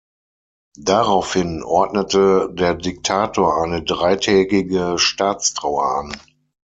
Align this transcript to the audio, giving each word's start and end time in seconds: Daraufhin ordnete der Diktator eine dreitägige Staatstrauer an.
Daraufhin 0.79 1.61
ordnete 1.61 2.49
der 2.53 2.73
Diktator 2.73 3.61
eine 3.61 3.83
dreitägige 3.83 4.97
Staatstrauer 4.97 5.95
an. 5.99 6.11